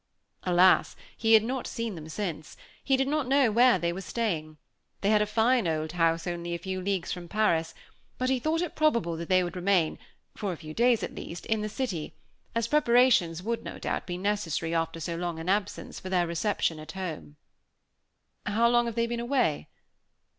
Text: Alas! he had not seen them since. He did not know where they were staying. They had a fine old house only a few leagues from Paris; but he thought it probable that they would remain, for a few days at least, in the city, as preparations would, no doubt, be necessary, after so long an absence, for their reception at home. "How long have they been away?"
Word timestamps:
Alas! 0.45 0.95
he 1.15 1.33
had 1.35 1.43
not 1.43 1.67
seen 1.67 1.93
them 1.93 2.09
since. 2.09 2.57
He 2.83 2.97
did 2.97 3.07
not 3.07 3.27
know 3.27 3.51
where 3.51 3.77
they 3.77 3.93
were 3.93 4.01
staying. 4.01 4.57
They 5.01 5.11
had 5.11 5.21
a 5.21 5.27
fine 5.27 5.67
old 5.67 5.91
house 5.91 6.25
only 6.25 6.55
a 6.55 6.57
few 6.57 6.81
leagues 6.81 7.11
from 7.11 7.27
Paris; 7.27 7.75
but 8.17 8.27
he 8.27 8.39
thought 8.39 8.63
it 8.63 8.73
probable 8.75 9.15
that 9.17 9.29
they 9.29 9.43
would 9.43 9.55
remain, 9.55 9.99
for 10.35 10.51
a 10.53 10.57
few 10.57 10.73
days 10.73 11.03
at 11.03 11.13
least, 11.13 11.45
in 11.45 11.61
the 11.61 11.69
city, 11.69 12.15
as 12.55 12.67
preparations 12.67 13.43
would, 13.43 13.63
no 13.63 13.77
doubt, 13.77 14.07
be 14.07 14.17
necessary, 14.17 14.73
after 14.73 14.99
so 14.99 15.15
long 15.15 15.37
an 15.37 15.49
absence, 15.49 15.99
for 15.99 16.09
their 16.09 16.25
reception 16.25 16.79
at 16.79 16.93
home. 16.93 17.35
"How 18.47 18.67
long 18.69 18.87
have 18.87 18.95
they 18.95 19.05
been 19.05 19.19
away?" 19.19 19.67